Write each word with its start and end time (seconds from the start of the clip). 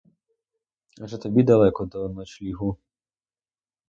Адже 1.01 1.17
тобі 1.17 1.43
далеко 1.43 1.85
до 1.85 2.09
нічлігу. 2.13 2.77